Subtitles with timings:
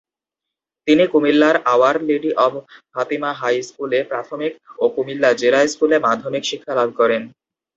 [0.87, 2.53] তিনি কুমিল্লার our lady of
[2.93, 7.21] Fatima high স্কুলে প্রাথমিক ও কুমিল্লা জিলা স্কুলে মাধ্যমিক শিক্ষা লাভ করেন।